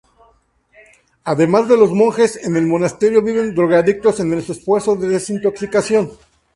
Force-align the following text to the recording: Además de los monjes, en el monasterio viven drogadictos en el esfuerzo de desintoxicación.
Además 1.25 1.67
de 1.67 1.77
los 1.77 1.91
monjes, 1.91 2.35
en 2.43 2.55
el 2.55 2.65
monasterio 2.65 3.21
viven 3.21 3.53
drogadictos 3.53 4.19
en 4.19 4.33
el 4.33 4.39
esfuerzo 4.39 4.95
de 4.95 5.07
desintoxicación. 5.09 6.09